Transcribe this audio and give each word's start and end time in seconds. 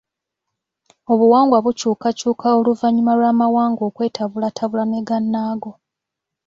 Obuwangwa 1.11 1.57
bukyukakyuka 1.65 2.47
oluvannyuma 2.59 3.13
lw'amawanga 3.19 3.81
okwetabulatabula 3.89 4.83
ne 4.87 4.99
gannaago. 5.07 5.71